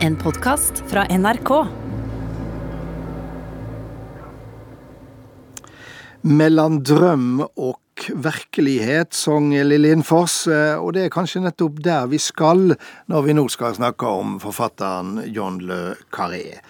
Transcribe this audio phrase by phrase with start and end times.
[0.00, 1.50] En podkast fra NRK.
[6.24, 12.16] Mellom drøm og virkelighet, sang Lillien Foss, eh, og det er kanskje nettopp der vi
[12.16, 12.78] skal
[13.12, 16.62] når vi nå skal snakke om forfatteren John Le Carré.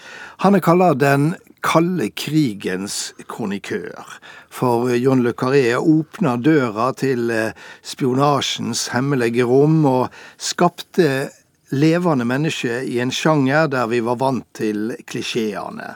[0.42, 4.10] Han er kalla den kalde krigens kronikør.
[4.50, 7.54] For John Le Carré åpna døra til eh,
[7.86, 11.30] spionasjens hemmelige rom og skapte
[11.70, 15.94] levende menneske i en sjanger der vi var vant til klisjeene.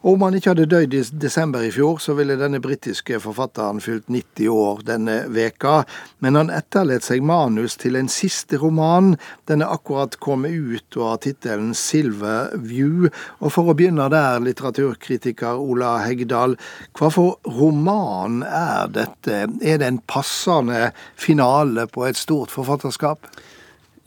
[0.00, 3.82] Og om han ikke hadde dødd i desember i fjor, så ville denne britiske forfatteren
[3.84, 5.82] fylt 90 år denne veka.
[6.24, 9.12] Men han etterlot seg manus til en siste roman.
[9.50, 13.10] Den er akkurat kommet ut og har tittelen Silver View.
[13.44, 16.56] Og for å begynne der, litteraturkritiker Ola Hegdal,
[16.96, 19.44] hva for roman er dette?
[19.60, 23.28] Er det en passende finale på et stort forfatterskap?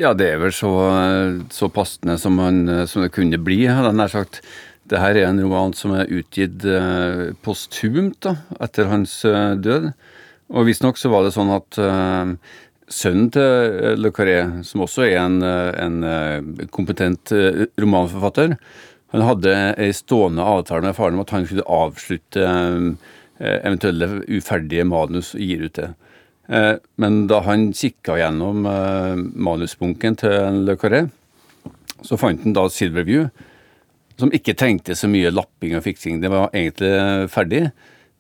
[0.02, 0.72] Ja, det er vel så,
[1.54, 4.40] så passende som, man, som, det kunne bli, hadde jeg nær sagt.
[4.90, 9.92] Det her er en roman som er utgitt eh, posthumt da, etter hans eh, død.
[10.54, 12.34] Og visstnok så var det sånn at eh,
[12.92, 17.32] sønnen til eh, Le Carré, som også er en, en kompetent
[17.80, 18.58] romanforfatter,
[19.14, 22.48] han hadde ei stående avtale med faren om at han skulle avslutte
[23.38, 25.92] eventuelle uferdige manus og gir ut det.
[26.48, 28.66] Men da han kikka gjennom
[29.34, 31.06] manusbunken til Le Carré,
[32.04, 33.30] så fant han da Silverview,
[34.20, 36.22] som ikke trengte så mye lapping og fiksing.
[36.22, 37.64] Det var egentlig ferdig,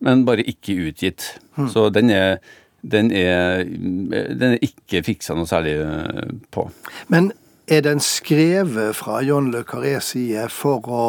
[0.03, 1.33] men bare ikke utgitt.
[1.55, 1.69] Hmm.
[1.69, 2.38] Så den er,
[2.81, 6.67] den, er, den er ikke fiksa noe særlig eh, på.
[7.13, 7.31] Men
[7.71, 11.03] er den skrevet fra John Le Carrés side for å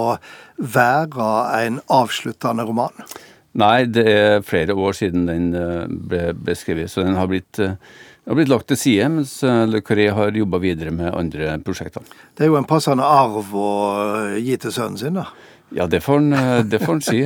[0.58, 1.30] være
[1.64, 2.94] en avsluttende roman?
[3.54, 7.76] Nei, det er flere år siden den eh, ble beskrevet, så den har blitt eh,
[8.24, 12.02] har blitt lagt til side, mens eh, Le Carré har jobba videre med andre prosjekter.
[12.34, 13.72] Det er jo en passende arv å
[14.40, 15.28] gi til sønnen sin, da?
[15.74, 17.20] Ja, det får han, det får han si.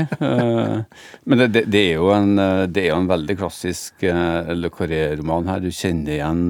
[1.29, 2.37] Men det, det, er jo en,
[2.73, 5.61] det er en veldig klassisk Le Carré-roman her.
[5.61, 6.45] Du kjenner igjen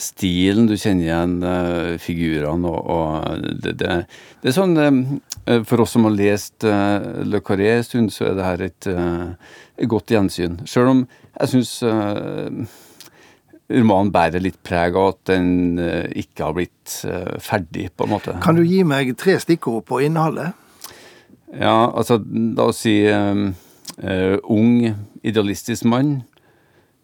[0.00, 2.68] stilen, du kjenner igjen figurene.
[2.68, 3.96] og, og det, det,
[4.40, 4.76] det, er sånn
[5.68, 9.90] For oss som har lest Le Carré en stund, så er det her et, et
[9.90, 10.60] godt gjensyn.
[10.68, 11.02] Sjøl om
[11.34, 11.74] jeg syns
[13.70, 15.78] romanen bærer litt preg av at den
[16.18, 16.96] ikke har blitt
[17.44, 18.38] ferdig, på en måte.
[18.42, 20.56] Kan du gi meg tre stikkord på innholdet?
[21.50, 23.50] Ja, altså, la oss si uh,
[24.04, 24.84] uh, ung,
[25.26, 26.20] idealistisk mann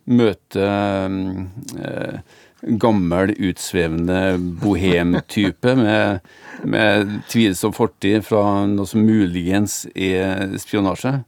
[0.07, 2.21] møter uh,
[2.63, 6.21] gammel, utsvevende bohemtype med,
[6.65, 11.19] med tvilsom fortid fra noe som muligens er spionasje.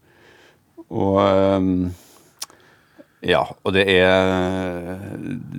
[0.89, 1.21] Og
[3.29, 4.99] ja, og det er,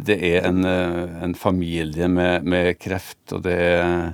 [0.09, 4.13] det er en, en familie med, med, kreft, og det er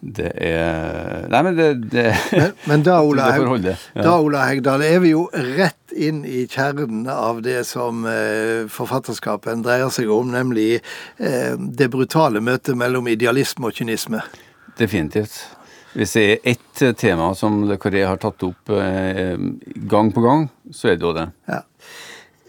[0.00, 3.74] det er Nei, men det, det Men, men da, Ola, ja.
[3.96, 9.64] da, Ola Hegdal, er vi jo rett inn i kjernen av det som eh, forfatterskapen
[9.66, 14.22] dreier seg om, nemlig eh, det brutale møtet mellom idealisme og kynisme.
[14.78, 15.40] Definitivt.
[15.96, 19.34] Hvis det er ett tema som Le Carré har tatt opp eh,
[19.90, 21.26] gang på gang, så er det jo det.
[21.50, 21.64] Ja.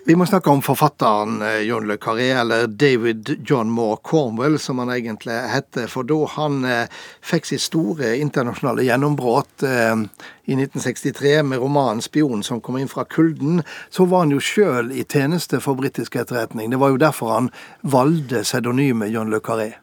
[0.06, 4.80] Vi må snakke om forfatteren eh, John Le Carré, eller David John Moore Cornwell, som
[4.80, 5.90] han egentlig heter.
[5.92, 10.06] For da han eh, fikk sitt store internasjonale gjennombrudd eh,
[10.50, 14.94] i 1963 med romanen 'Spion som kom inn fra kulden', så var han jo sjøl
[14.96, 16.72] i tjeneste for britisk etterretning.
[16.72, 17.52] Det var jo derfor han
[17.84, 19.74] valgte pseudonymet John Le Carré.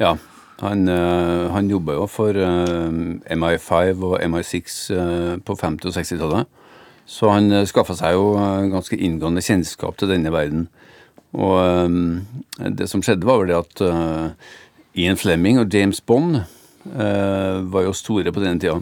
[0.00, 0.16] Ja,
[0.64, 2.88] han, han jobba jo for uh,
[3.34, 6.61] MI5 og MI6 uh, på 50- og 60-tallet.
[7.06, 10.68] Så han uh, eh, skaffa seg jo uh, ganske inngående kjennskap til denne verden.
[11.32, 11.56] Og
[11.88, 12.22] um,
[12.58, 14.56] det som skjedde, var vel det at uh,
[14.98, 16.42] Ian Flemming og James Bond
[16.82, 18.80] var jo store på denne tida.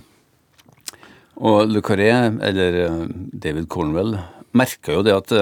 [1.37, 2.07] Og Le Carré,
[2.49, 2.79] eller
[3.13, 4.15] David Cornwell,
[4.57, 5.35] merka jo det at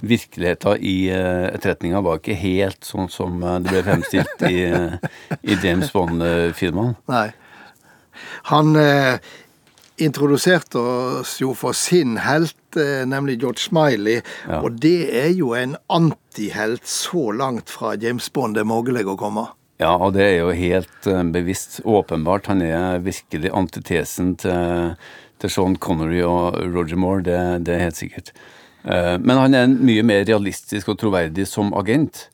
[0.00, 4.64] virkeligheten i etterretninga var ikke helt sånn som det ble fremstilt i,
[5.44, 6.96] i James Bond-filmene.
[7.12, 7.26] Nei.
[8.48, 8.72] Han
[9.96, 14.22] introduserte oss jo for sin helt, eh, nemlig George Smiley.
[14.48, 14.62] Ja.
[14.62, 19.16] Og det er jo en antihelt så langt fra James Bond det er mulig å
[19.16, 19.48] komme.
[19.82, 22.46] Ja, og det er jo helt eh, bevisst åpenbart.
[22.46, 24.96] Han er virkelig antitesen til,
[25.38, 28.32] til Sean Connery og Roger Moore, det, det er helt sikkert.
[28.84, 32.28] Eh, men han er mye mer realistisk og troverdig som agent.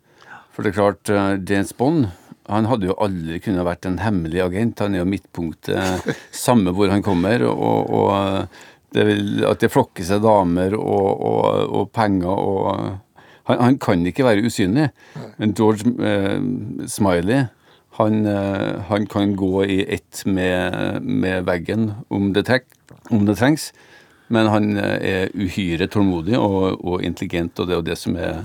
[0.52, 1.10] For det er klart,
[1.46, 2.08] James Bond
[2.48, 4.80] han hadde jo aldri kunnet vært en hemmelig agent.
[4.84, 6.08] Han er jo midtpunktet,
[6.46, 7.44] samme hvor han kommer.
[7.48, 11.44] og, og det vil, At det flokker seg damer og, og,
[11.76, 12.64] og penger og
[13.48, 14.88] han, han, kan ikke være usynlig.
[15.40, 16.40] Men George eh,
[16.88, 17.46] Smiley
[17.98, 18.26] Han,
[18.86, 22.68] han kan gå i ett med, med veggen om det, trek,
[23.10, 23.72] om det, trengs,
[24.30, 28.44] men han er uhyre tålmodig og, og intelligent, og det er jo det som er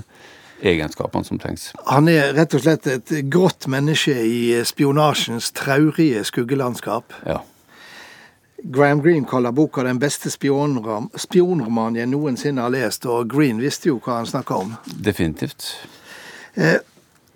[0.62, 1.72] egenskapene som trengs.
[1.86, 7.16] Han er rett og slett et grått menneske i spionasjens traurige skuggelandskap.
[7.26, 7.40] Ja.
[8.64, 13.98] Graham Greene kaller boka den beste spionromanen jeg noensinne har lest, og Greene visste jo
[14.00, 14.72] hva han snakka om.
[15.04, 15.66] Definitivt.
[16.54, 16.78] Eh,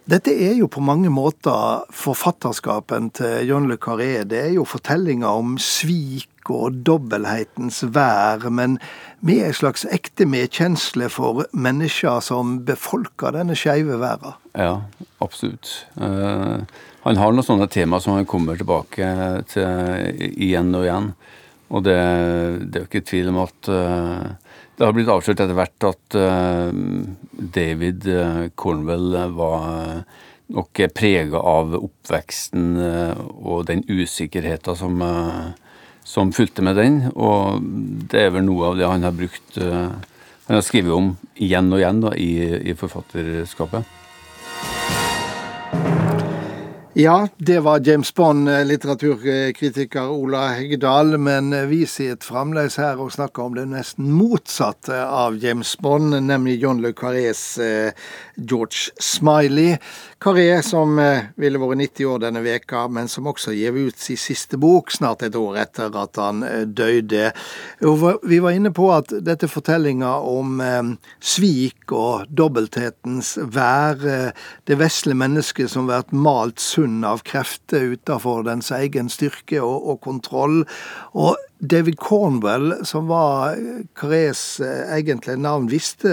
[0.08, 4.22] dette er jo på mange måter forfatterskapen til John Le Carré.
[4.24, 8.78] Det er jo fortellinger om svik og dobbelthetens vær, men
[9.20, 14.36] med en slags ekte medkjensle for mennesker som befolker denne skeive verden.
[14.54, 14.84] Ja,
[15.24, 15.72] absolutt.
[15.98, 16.62] Uh,
[17.02, 19.10] han har noen sånne tema som han kommer tilbake
[19.50, 21.10] til igjen og igjen.
[21.68, 21.98] Og det,
[22.68, 26.18] det er jo ikke tvil om at uh, det har blitt avslørt etter hvert at
[26.18, 26.70] uh,
[27.58, 28.06] David
[28.54, 30.04] Cornwell var
[30.48, 35.02] nok prega av oppveksten og den usikkerheten som,
[36.08, 37.00] som fulgte med den.
[37.12, 37.60] Og
[38.08, 41.82] det er vel noe av det han har brukt Han har skrevet om igjen og
[41.82, 42.32] igjen da, i,
[42.72, 43.84] i forfatterskapet.
[47.00, 51.18] Ja, det var James Bond, eh, litteraturkritiker Ola Heggedal.
[51.18, 56.56] Men vi sitter fremdeles her og snakker om det nesten motsatte av James Bond, nemlig
[56.58, 57.92] John Le Carrés eh,
[58.34, 59.78] George Smiley.
[60.18, 64.18] Carré, som eh, ville vært 90 år denne veka, men som også gir ut sin
[64.18, 67.28] siste bok snart et år etter at han eh, døde.
[67.78, 70.90] Vi var inne på at dette fortellinga om eh,
[71.22, 74.02] svik og dobbelthetens vær,
[74.66, 80.00] det vesle mennesket som blir malt sunn av krefter utenfor dens egen styrke og, og
[80.06, 80.62] kontroll.
[81.18, 83.56] Og David Cornwell, som var
[83.98, 86.12] Carés eh, egentlige navn, visste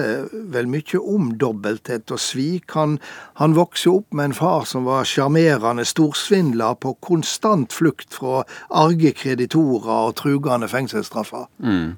[0.54, 2.74] vel mye om dobbelthet og svik.
[2.74, 2.98] Han,
[3.38, 8.42] han vokste opp med en far som var sjarmerende storsvindler på konstant flukt fra
[8.74, 11.45] arge kreditorer og trugende fengselsstraffer.
[11.62, 11.94] Mm.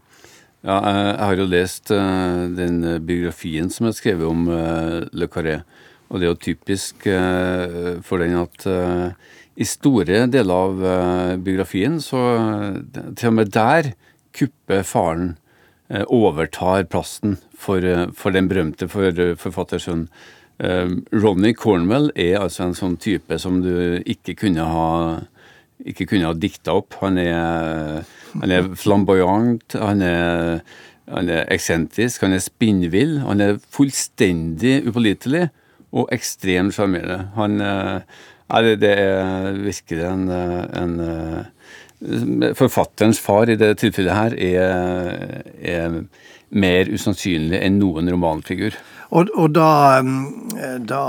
[0.67, 5.61] Ja, jeg har jo lest uh, den biografien som er skrevet om uh, Le Carré,
[6.07, 8.67] og det er jo typisk uh, for den at
[9.57, 12.21] i store deler av uh, biografien, så
[13.17, 13.93] til og med der
[14.37, 15.35] kupper faren
[16.11, 17.79] overtar plassen for,
[18.11, 20.09] for den berømte for, forfattersønnen.
[21.15, 24.89] Ronny Cornwell er altså en sånn type som du ikke kunne ha
[25.85, 26.97] ikke kunne ha dikta opp.
[27.03, 30.59] Han er, han er flamboyant, han er,
[31.11, 33.19] han er eksentrisk, han er spinnvill.
[33.25, 35.47] Han er fullstendig upålitelig
[35.97, 37.31] og ekstremt sjarmerende.
[37.37, 40.97] Han er, det, er virkelig en, en,
[42.53, 45.95] Forfatterens far i det tilfellet her er, er
[46.53, 48.77] mer usannsynlig enn noen romanfigur.
[49.07, 50.01] Og, og da,
[50.83, 51.03] da,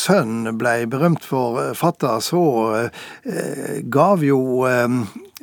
[0.00, 2.42] sønnen ble berømt for fatter, så
[2.80, 4.88] eh, gav jo eh,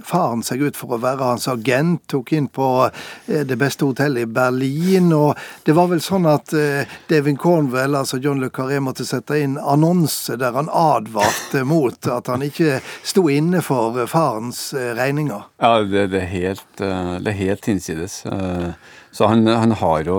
[0.05, 4.25] faren seg ut for å være hans agent, tok inn på eh, det beste hotellet
[4.25, 5.11] i Berlin.
[5.15, 9.37] Og det var vel sånn at Davin David Cornwell, altså John Le Carré, måtte sette
[9.39, 15.43] inn annonse der han advarte mot at han ikke sto inne for farens eh, regninger.
[15.61, 16.83] Ja, det, det, er helt,
[17.25, 18.23] det helt hinsides.
[19.11, 20.17] Så han, han, har jo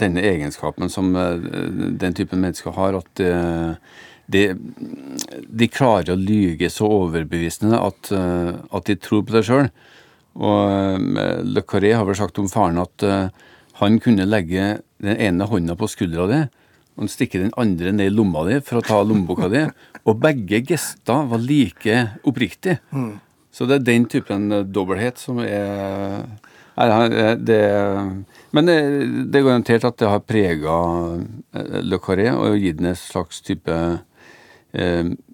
[0.00, 3.24] denne egenskapen som den typen mennesker har, at
[4.32, 4.42] de,
[5.46, 9.68] de, klarer å lyge så overbevisende at, eh, at de tror på det sjøl.
[10.36, 10.72] Og
[11.20, 13.28] eh, Le Carré har vel sagt om faren at uh,
[13.80, 16.40] han kunne legge den ene hånda på skuldra di
[16.96, 19.66] og stikke den andre ned i lomma di for å ta lommeboka di.
[20.08, 22.78] Og begge gester var like oppriktige.
[22.88, 23.18] Mm.
[23.52, 26.24] Så det er den typen dobbelthet som er
[26.76, 27.60] det,
[28.52, 28.74] men det,
[29.32, 30.74] det, er garantert at det har prega
[31.80, 34.02] Le Carré og gitt den en slags type eh,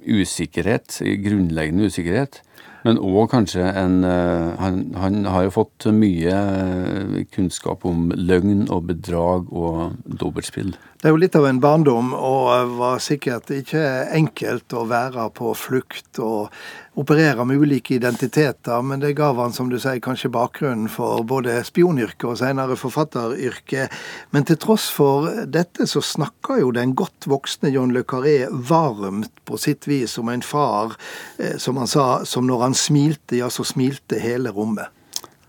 [0.07, 2.43] usikkerhet, grunnleggende usikkerhet.
[2.83, 8.67] Men òg kanskje en uh, han, han, har jo fått mye uh, kunnskap om løgn
[8.69, 10.75] og bedrag og dobbeltspill.
[11.03, 13.81] Det er jo litt av en barndom, og var sikkert ikke
[14.15, 16.53] enkelt å være på flukt og
[16.95, 21.57] operere med ulike identiteter, men det gav han, som du sier, kanskje bakgrunnen for både
[21.65, 23.91] spionyrket og senere forfatteryrket.
[24.31, 29.33] Men til tross for dette så snakker jo den godt voksne John Le Carré varmt
[29.49, 30.95] på sitt vis om en far,
[31.39, 34.91] eh, som han sa, som når han smilte, ja, så smilte hele rommet.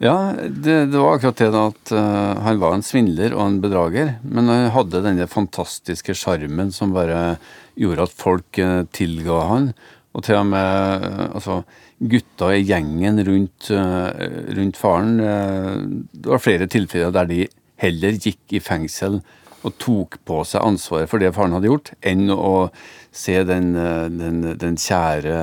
[0.03, 3.59] Ja, det, det, var akkurat det da at uh, han var en svindler og en
[3.63, 4.15] bedrager.
[4.25, 7.37] Men han hadde denne fantastiske sjarmen som bare
[7.79, 9.69] gjorde at folk uh, tilga han.
[10.13, 11.61] Og til og med altså,
[12.03, 17.39] gutta i gjengen rundt, rundt faren Det var flere tilfeller der de
[17.81, 19.21] heller gikk i fengsel
[19.63, 22.69] og tok på seg ansvaret for det faren hadde gjort, enn å
[23.13, 23.73] se den,
[24.17, 25.37] den, den kjære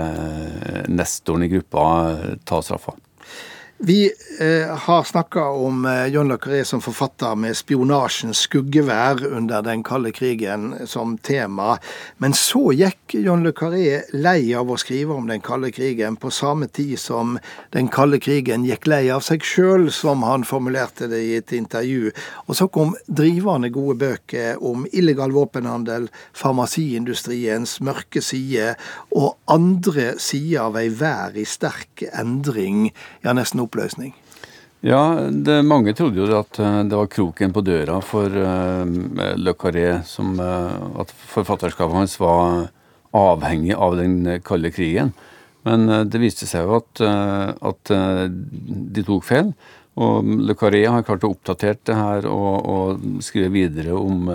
[0.90, 1.84] nestoren i gruppa
[2.48, 2.96] ta straffa.
[3.82, 9.62] Vi eh, har snakka om eh, John Le Carré som forfatter med spionasjens skuggevær under
[9.64, 11.78] den kalde krigen som tema.
[12.20, 16.28] Men så gikk John Le Carré lei av å skrive om den kalde krigen, på
[16.28, 17.38] samme tid som
[17.72, 22.12] den kalde krigen gikk lei av seg sjøl, som han formulerte det i et intervju.
[22.52, 28.74] Og så kom drivende gode bøker om illegal våpenhandel, farmasiindustriens mørke side
[29.16, 32.90] og andre sider av ei vær i sterk endring,
[33.24, 34.12] ja, nesten opp oppløsning?
[34.80, 38.84] Ja, det, mange trodde jo at eh, det var kroken på døra for uh,
[39.36, 42.70] Le Carré, som, uh, at forfatterskapet hans var
[43.12, 45.12] avhengig av den kalde krigen.
[45.68, 49.52] Men uh, det viste seg jo at, at de tok feil.
[50.00, 54.32] Og Le Carré har klart å oppdatere det her og, og skrive videre om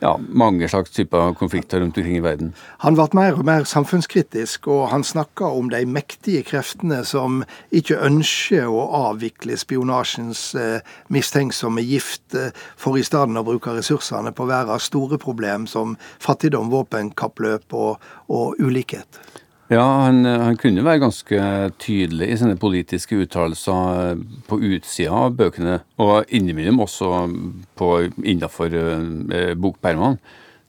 [0.00, 2.52] ja, mange slags typer konflikter rundt omkring i verden.
[2.84, 7.42] Han ble mer og mer samfunnskritisk, og han snakka om de mektige kreftene som
[7.74, 14.34] ikke ønsker å avvikle spionasjens eh, mistenksomme gift, eh, for i stedet å bruke ressursene
[14.36, 19.20] på verdens store problem som fattigdom, våpenkappløp og, og ulikhet.
[19.66, 21.38] Ja, han, han, kunne være ganske
[21.82, 29.56] tydelig i sine politiske uttalelser på utsida av bøkene, og innimellom også innafor innenfor eh,
[29.58, 30.20] bokpermene.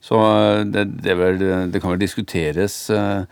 [0.02, 0.18] Så
[0.66, 1.38] det, det, vel,
[1.70, 3.22] det, kan vel diskuteres eh,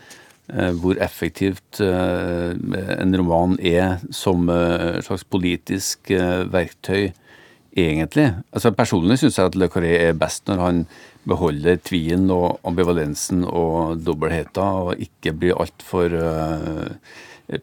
[0.46, 2.54] eh hvor effektivt eh,
[3.00, 7.11] en roman er som et eh, slags politisk eh, verktøy,
[7.76, 8.30] egentlig.
[8.52, 10.87] Altså Personlig syns jeg at Le Carré er best når han
[11.28, 16.90] beholder tvilen og ambivalensen og dobbeltheten, og ikke blir altfor uh,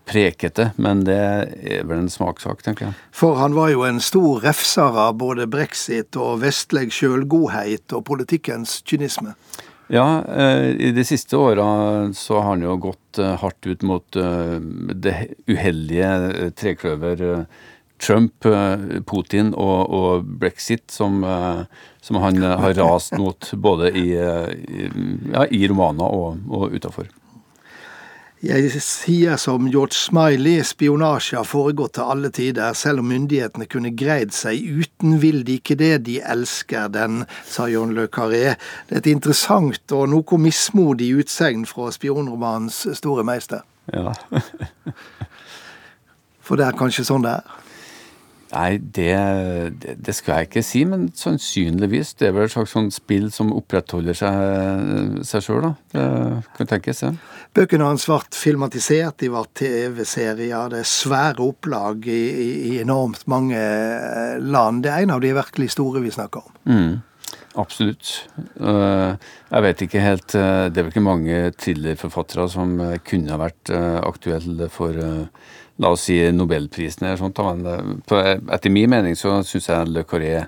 [0.07, 0.69] prekete.
[0.81, 2.97] Men det er vel en smakssak, tenker jeg.
[3.15, 8.81] For han var jo en stor refser av både brexit og vestlig sjølgodhet og politikkens
[8.87, 9.35] kynisme.
[9.91, 11.65] Ja, eh, i de siste åra
[12.15, 14.15] så har han jo gått eh, hardt ut mot
[15.03, 15.15] det
[15.51, 17.43] uheldige trekløver
[18.03, 18.45] Trump,
[19.07, 21.23] Putin og, og brexit, som
[22.03, 24.89] som han eh, har rast mot både i, eh, i,
[25.31, 27.07] ja, i romaner og, og utafor.
[28.43, 33.93] Jeg sier som George Smiley, spionasje har foregått til alle tider, selv om myndighetene kunne
[33.95, 38.57] greid seg uten, vil de ikke det, de elsker den, sa John Le Carré.
[38.89, 43.63] Det er et interessant og noe mismodig utsegn fra spionromanens store meister.
[43.95, 44.11] Ja.
[46.43, 47.62] For det er kanskje sånn det er?
[48.53, 49.13] Nei, det,
[49.81, 52.13] det, det, skal jeg ikke si, men sannsynligvis.
[52.19, 55.71] Det er vel et slags sånn spill som opprettholder seg, sjøl, da.
[55.93, 57.13] Det kan tenkes, ja.
[57.53, 63.25] Bøkene hans ble filmatisert, de ble TV-serier, det er svære opplag i, i, i, enormt
[63.29, 64.83] mange eh, land.
[64.85, 66.55] Det er en av de virkelig store vi snakker om.
[66.69, 68.13] Mm, absolutt.
[68.37, 73.41] Eh, jeg vet ikke helt eh, Det er vel ikke mange thrillerforfattere som kunne ha
[73.41, 74.97] vært aktuelle for
[75.81, 77.39] la oss si nobelprisen eller sånt.
[77.39, 77.65] Men
[78.11, 80.45] eh, etter min mening så syns jeg Le Carré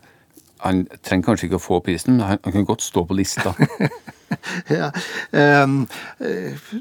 [0.65, 3.53] han trenger kanskje ikke å få prisen, han, han kan godt stå på lista.
[4.67, 4.91] ja.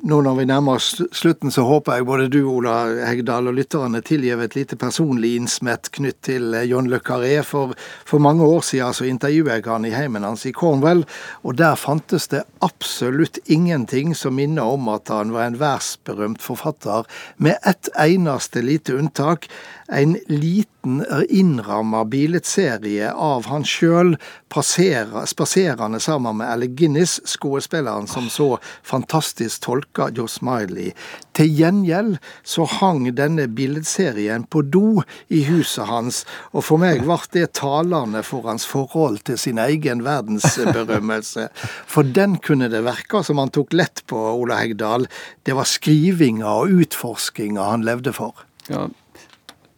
[0.03, 2.77] Nå når vi nærmer oss slutten, så håper jeg både du, Ola
[3.09, 7.37] Hegdal, og lytterne tilgir et lite personlig innsmett knytt til eh, John Le Carré.
[7.47, 7.75] For,
[8.09, 11.05] for mange år siden så intervjuet jeg han i heimen hans i Cornwall,
[11.43, 17.09] og der fantes det absolutt ingenting som minner om at han var en verdensberømt forfatter,
[17.37, 19.49] med ett eneste lite unntak
[19.87, 24.15] en liten innramma billedserie av han sjøl
[24.55, 30.93] spaserende sammen med Alec Guinness, skuespilleren som så fantastisk tolka Joe Smiley.
[31.35, 36.23] Til gjengjeld så hang denne billedserien på do i huset hans,
[36.55, 41.49] og for meg ble det talende for hans forhold til sin egen verdensberømmelse.
[41.91, 45.09] For den kunne det verke, som han tok lett på, Ola Hegdal.
[45.43, 48.47] Det var skrivinga og utforskinga han levde for.
[48.71, 48.87] Ja,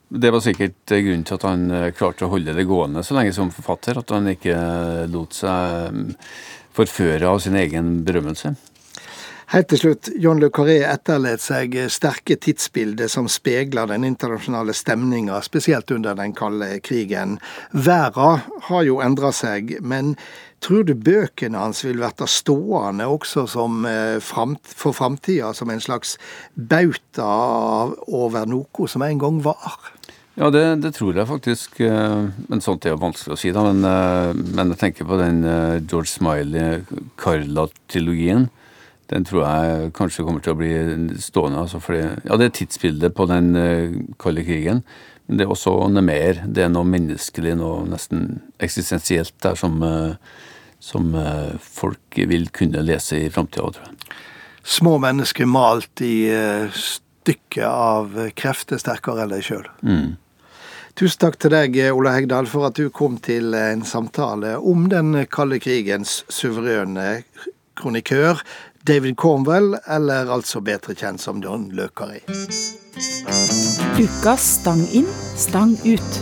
[0.09, 3.33] det var sikkert grunnen til at han eh, klarte å holde det gående så lenge
[3.35, 3.99] som forfatter.
[3.99, 4.57] At han ikke
[5.11, 6.13] lot seg mm,
[6.77, 8.55] forføre av sin egen berømmelse.
[9.53, 15.39] Helt til slutt, John Le Carré etterlot seg sterke tidsbilder som speiler den internasjonale stemninga,
[15.47, 17.37] spesielt under den kalde krigen.
[17.71, 20.17] Verden har jo endra seg, men
[20.59, 26.19] tror du bøkene hans vil bli stående også som, eh, for framtida, som en slags
[26.57, 29.96] bauta over noe som en gang var?
[30.37, 31.79] Ja, det, det, tror jeg faktisk.
[31.81, 33.63] Eh, men sånt er jo vanskelig å si, da.
[33.65, 38.53] Men, eh, men jeg tenker på den eh, George Smiley-Carla-trilogien.
[39.09, 40.77] Den tror jeg kanskje kommer til å bli
[41.23, 41.63] stående.
[41.65, 43.47] Altså fordi, ja, det er tidsbildet på den
[44.21, 44.83] kalde krigen.
[45.27, 46.33] Men det er også noe mer.
[46.45, 49.85] Det er noe menneskelig, noe nesten eksistensielt der som,
[50.83, 51.05] som
[51.63, 53.95] folk vil kunne lese i framtida, tror jeg.
[54.67, 56.27] Små mennesker malt i
[56.75, 59.67] stykker av krefter sterkere enn deg sjøl.
[59.87, 60.19] Mm.
[60.97, 65.11] Tusen takk til deg, Ola Hegdal, for at du kom til en samtale om den
[65.29, 67.19] kalde krigens suverene
[67.77, 68.41] kronikør,
[68.89, 72.23] David Cornwell, eller altså bedre kjent som Don Løkari.
[74.01, 76.17] Ukas Stang inn, stang ut.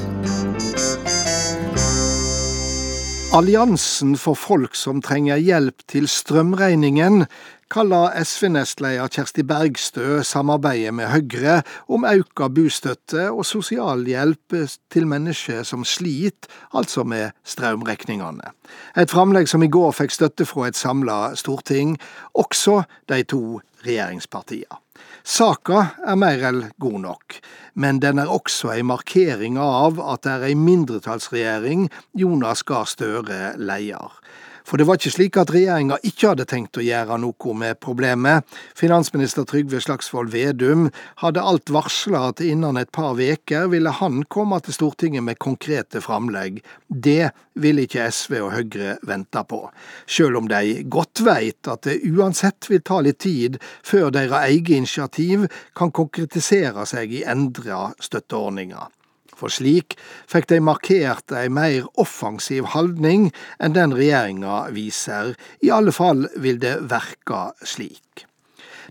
[3.35, 7.29] Alliansen for folk som trenger hjelp til strømregningen
[7.73, 14.57] kaller SV-nestleder Kjersti Bergstø samarbeidet med Høyre om auka bostøtte og sosialhjelp
[14.93, 18.53] til mennesker som sliter, altså med strømrekningene.
[18.97, 21.99] Et framlegg som i går fikk støtte fra et samla storting,
[22.35, 24.81] også de to regjeringspartiene.
[25.25, 27.39] Saka er mer enn god nok,
[27.81, 31.87] men den er også ei markering av at det er ei mindretallsregjering
[32.21, 34.13] Jonas Gahr Støre leier.
[34.65, 38.49] For det var ikke slik at regjeringa ikke hadde tenkt å gjøre noe med problemet.
[38.79, 40.87] Finansminister Trygve Slagsvold Vedum
[41.21, 46.01] hadde alt varsla at innen et par veker ville han komme til Stortinget med konkrete
[46.05, 46.63] framlegg.
[46.89, 49.61] Det ville ikke SV og Høyre vente på,
[50.09, 54.75] sjøl om de godt veit at det uansett vil ta litt tid før deres eget
[54.81, 58.89] initiativ kan konkretisere seg i endra støtteordninger
[59.39, 59.97] for slik
[60.31, 66.61] fikk de markert ei mer offensiv holdning enn den regjeringa viser, i alle fall vil
[66.63, 68.27] det verke slik.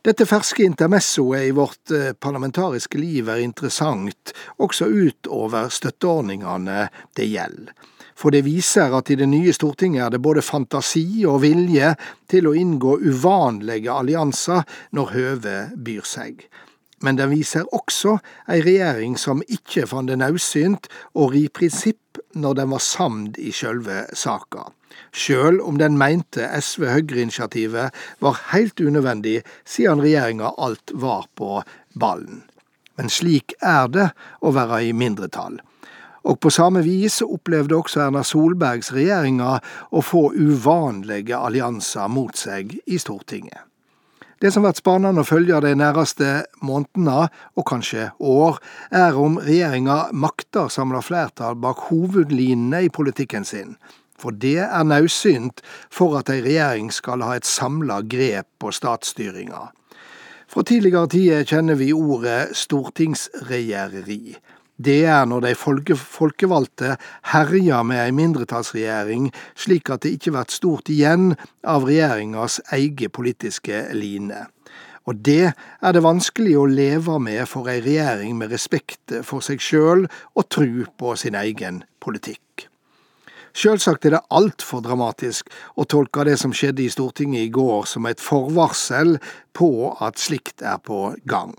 [0.04, 7.72] Dette ferske intermessoet i vårt eh, parlamentariske liv er interessant også utover støtteordningene det gjelder.
[8.20, 11.96] For det viser at i det nye Stortinget er det både fantasi og vilje
[12.30, 16.46] til å inngå uvanlige allianser når høvet byr seg
[17.04, 18.18] men den viser også
[18.52, 20.88] ei regjering som ikke fant det naudsynt
[21.20, 24.70] å ri prinsipp når den var samd i sjølve saka,
[25.12, 27.94] sjøl om den meinte SV-Høyre-initiativet
[28.24, 31.62] var heilt unødvendig siden regjeringa alt var på
[32.00, 32.44] ballen.
[32.96, 34.10] Men slik er det
[34.42, 35.60] å være i mindretall.
[36.24, 39.60] Og på samme vis opplevde også Erna Solbergs regjeringer
[39.92, 43.73] å få uvanlige allianser mot seg i Stortinget.
[44.44, 46.30] Det som blir spennende å følge de nærmeste
[46.68, 48.58] månedene, og kanskje år,
[48.92, 53.78] er om regjeringa makter samle flertall bak hovedlinjene i politikken sin.
[54.20, 59.70] For det er naudsynt for at ei regjering skal ha et samla grep på statsstyringa.
[60.52, 64.36] Fra tidligere tider kjenner vi ordet stortingsregjereri.
[64.84, 66.96] Det er når de folke, folkevalgte
[67.32, 73.86] herjer med ei mindretallsregjering, slik at det ikke blir stort igjen av regjeringas egen politiske
[73.96, 74.42] line.
[75.08, 79.64] Og det er det vanskelig å leve med for ei regjering med respekt for seg
[79.64, 82.68] sjøl og tru på sin egen politikk.
[83.54, 88.10] Sjølsagt er det altfor dramatisk å tolke det som skjedde i Stortinget i går som
[88.10, 89.20] et forvarsel
[89.54, 91.54] på at slikt er på gang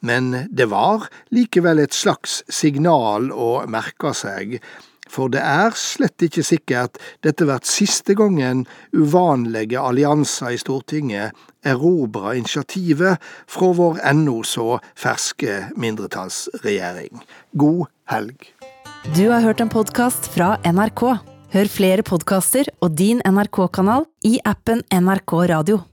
[0.00, 4.58] men det var likevel et slags signal å merke seg,
[5.06, 8.64] for det er slett ikke sikkert dette blir siste gangen
[8.96, 17.22] uvanlige allianser i Stortinget erobrer initiativet fra vår ennå så ferske mindretallsregjering.
[17.54, 18.50] God helg.
[19.14, 21.04] Du har hørt en podkast fra NRK.
[21.54, 25.86] Hør flere podkaster og din NRK-kanal i appen NRK Radio.